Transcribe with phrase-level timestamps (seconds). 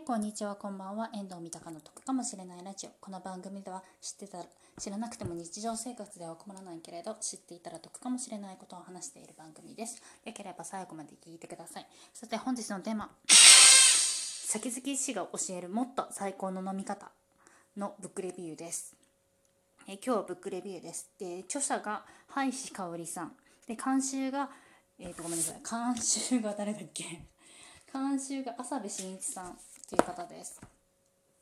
[0.00, 1.08] こんにちは、こんばんは。
[1.14, 2.90] 遠藤三鷹の得かもしれないラジオ。
[3.00, 4.38] この番組では知ってた
[4.78, 10.02] 知らなくても日常生活では困らないけれど、知っていたら得かもしれないことを話している番組です。
[10.26, 11.86] よければ最後まで聞いてください。
[12.12, 13.10] さて本日のテーマ。
[13.28, 17.10] 先々医師が教えるもっと最高の飲み方
[17.76, 18.94] のブックレビューです。
[19.86, 21.08] え今日はブックレビューです。
[21.18, 23.32] で著者が林石香織さん。
[23.68, 24.50] で監修が、
[24.98, 25.62] えー、とごめんなさい。
[25.94, 27.04] 監修が誰だっけ？
[27.92, 30.60] 監修が浅部真一さんという方です。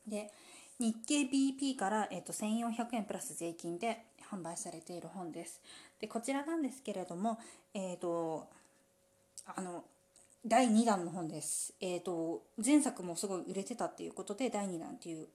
[0.07, 0.31] で
[0.79, 5.61] 日経 BP から、えーと、1400円プラス税金で販売されている本です。
[6.01, 7.39] でこちらなんですけれども、
[7.75, 8.49] えーと、
[9.47, 9.85] あの
[10.45, 11.75] 第2弾の本です。
[11.81, 15.29] えーと、前作もすごい売れてたっていうことで第2弾っていう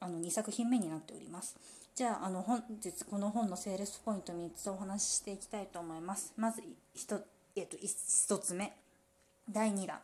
[0.00, 1.56] あの2作品目になっております。
[1.94, 6.32] じゃああの本日この本のセールスポイント3つお話ししていきたいと思います。
[6.36, 6.62] まず
[6.96, 7.22] 1,、
[7.54, 8.72] えー、と1つ目
[9.48, 10.00] 第2弾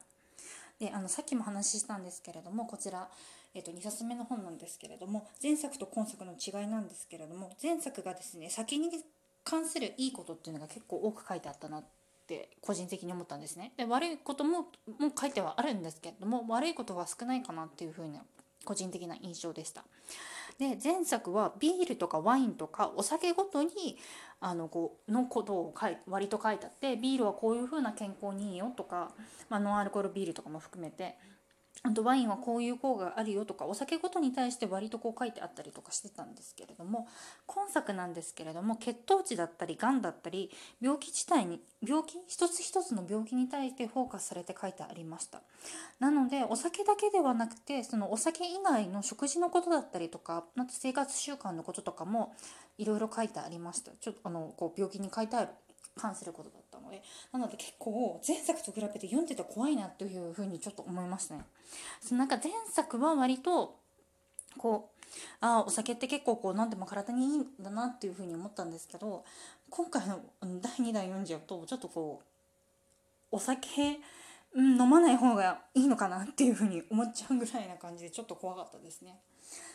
[0.80, 3.08] であのさっきも話したんですけれどもこちら、
[3.54, 8.88] えー、と2冊目の本なんですけれども前作と今作の違いなんですけれども前作がですね先に
[9.44, 11.84] 関するいいことっていうのが結構多く書いてあったなっ
[12.26, 13.72] て個人的に思ったんですね。
[13.76, 14.66] で悪いことも
[14.98, 18.20] も書いてはあるんですけれども悪いことは少ないかなっていうふうな
[18.64, 19.84] 個人的な印象でした。
[20.58, 23.96] で前作はビールとかワインとかお酒ごとに
[24.40, 29.10] あのこうのことを書い割と書いてあってビールはこういう風な健康にいいよとか、
[29.48, 31.16] まあ、ノンアルコールビールとかも含めて。
[31.84, 37.06] あとワインはこういう効果があるよとかお酒ごとに対して割とこう書いてあったりとかしてたんですけれども
[37.46, 45.40] 今作なんですけれども血糖値だったりがんだったり病気自体に病気一つ一つの病気に対してフォーカスされて書いてありました。
[46.00, 52.34] なのでお酒だけではなくてそのお酒以外の食事のことだったりとかあと生活習慣のこととかも
[52.76, 53.92] いろいろ書いてありました。
[54.00, 55.48] ちょっとあのこう病気に書いてある
[55.98, 61.40] 関することだったのでなので結構前作と比べて読んでて怖いなというふうにちょっと思いますね。
[62.00, 63.76] そのなんか前作は割と
[64.56, 65.04] こう
[65.40, 69.24] あお酒って結構こう何でも体にいいんだなっていうふうに思ったんですけど
[69.70, 72.28] 今回の第2弾読んじゃうとちょっとこう
[73.30, 74.00] お酒、
[74.56, 79.20] 飲まない方がいいのかなっていうふうに思っちゃうぐらいな感じでちょっと怖かったですね。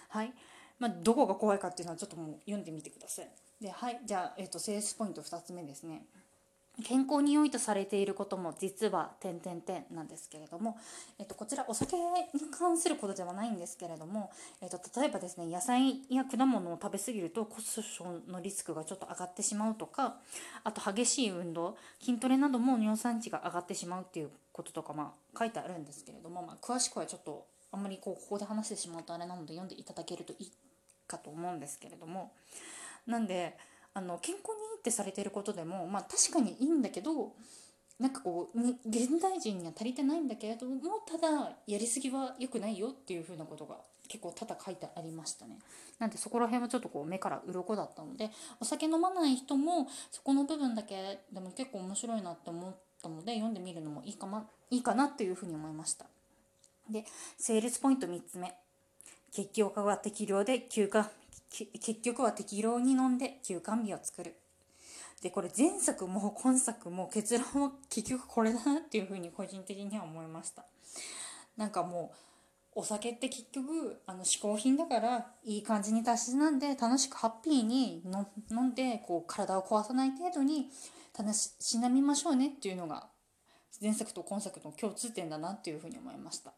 [0.10, 0.34] はい
[0.80, 3.28] まあ、どこが怖いかっていうのはちょっともう読んでみてください。
[3.62, 6.06] ではいじゃあ、えーと、セールスポイント2つ目ですね。
[6.82, 10.76] 健康に良いとされていることも実は点々点なんですけれども、
[11.20, 12.02] えっと、こちらお酒に
[12.58, 20.16] 関することではないんですけれども、えっと、例えばですね野菜や果物を食べ過ぎると骨粗しょうのリスクがちょっと上がってしまうとか
[20.64, 30.52] あと激しい運動筋トレなども尿酸値が上がってしまうっていうこととか、まあ、書いてあるんですけれども、まあ、詳しくはちょっとあんまりこうここで話してしまうとあれなので読んでいただけるといい
[31.08, 32.32] かと思うんですけれども。
[33.06, 33.58] なんで
[33.94, 37.34] あの健康にいいってされてることでもまあ確かにいいんだけど
[38.00, 38.60] なんかこう
[38.90, 43.78] 現代人には足りてないんだけれどもただやりすぎは良くないよっていうふうなことが
[44.08, 45.60] 結構ただ書いてありましたね。
[46.00, 56.06] なんでそこら辺はちょっとこう目から鱗だったのでお酒飲まない人もそこの部分だけでも結構面白いなって思ったので読んでみるのもいいか,、ま、いいかなっていうふうに思いました。
[56.90, 57.06] で
[57.38, 58.54] セールスポイント3つ目。
[59.34, 61.10] 結局は適量で休暇
[61.50, 64.36] 結局は適量に飲んで休館日を作る
[65.24, 70.66] でこれ前作も今作も結論は結局これだなっていうふうに個人的には思いました。
[71.56, 72.12] なんかも
[72.76, 78.04] うお酒って結局あの嗜好品だからいい感じに達しなんで楽しくハッピーに
[78.52, 80.70] 飲んでこう体を壊さない程度に
[81.18, 83.08] 楽しなみましょうねっていうのが
[83.82, 86.52] 前作と今作の共通点だなっていうふうに思いました。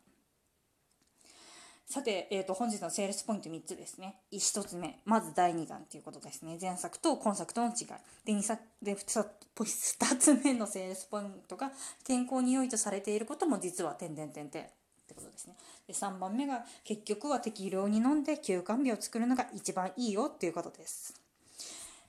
[1.88, 4.16] さて、えーと、本日のセールスポイント3つですね。
[4.32, 6.58] 1つ目、まず第2弾ということですね。
[6.60, 7.88] 前作と今作との違い。
[8.26, 9.26] で、2, 作で 2,
[9.56, 11.72] 2つ目のセールスポイントが、
[12.04, 14.70] 健康に良いとされていることも実は点々点々っ
[15.08, 15.56] てことですね。
[15.88, 21.14] で、3番目が、結局は適量に飲んで休館日を作るのが一番いいよっていうことです。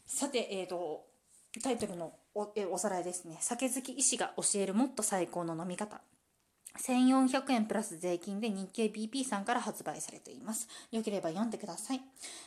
[0.07, 1.05] さて、えーと、
[1.63, 3.37] タイトルのおえおさらいですね。
[3.41, 6.01] 酒好き医師が教えるもっと最高の飲み方。
[6.79, 10.69] 1400円プラス税金で日経 BP さんから発売されています。
[10.91, 12.01] よければ読んでください。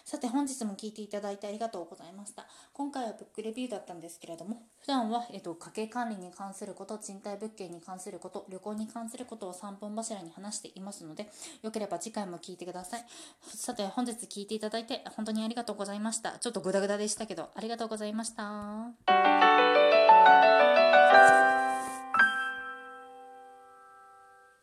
[0.06, 2.46] さて本日も聞いていただいてありがとうございました。
[2.74, 11.30] 今回はブックレビューだったんですけれども、普段は、えっと、家計管理に関すること、賃貸物件に関すること、旅行に関することを3本柱に話していますので、
[11.62, 13.06] よければ次回も聞いてください。
[13.42, 16.40] さて本日聞いていただいて本当にありがとうございました。
[16.40, 18.94] ちょっとグダグダでしたけど、ありがとうございました。